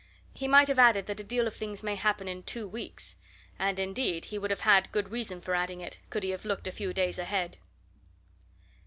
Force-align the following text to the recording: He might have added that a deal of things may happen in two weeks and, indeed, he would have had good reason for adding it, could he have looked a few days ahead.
He 0.33 0.47
might 0.47 0.67
have 0.67 0.79
added 0.79 1.05
that 1.05 1.19
a 1.19 1.23
deal 1.23 1.45
of 1.45 1.53
things 1.55 1.83
may 1.83 1.93
happen 1.93 2.27
in 2.27 2.41
two 2.41 2.67
weeks 2.67 3.17
and, 3.59 3.77
indeed, 3.77 4.25
he 4.25 4.39
would 4.39 4.49
have 4.49 4.61
had 4.61 4.91
good 4.91 5.09
reason 5.09 5.39
for 5.41 5.53
adding 5.53 5.79
it, 5.79 5.99
could 6.09 6.23
he 6.23 6.31
have 6.31 6.43
looked 6.43 6.65
a 6.65 6.71
few 6.71 6.91
days 6.91 7.19
ahead. 7.19 7.59